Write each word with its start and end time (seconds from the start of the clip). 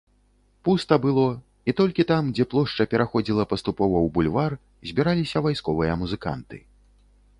Пуста 0.67 0.97
было, 1.03 1.25
і 1.73 1.75
толькі 1.81 2.05
там, 2.11 2.31
дзе 2.39 2.45
плошча 2.53 2.87
пераходзіла 2.93 3.43
паступова 3.51 3.97
ў 4.07 4.15
бульвар, 4.17 4.51
збіраліся 4.93 5.37
вайсковыя 5.49 5.93
музыканты. 6.03 6.57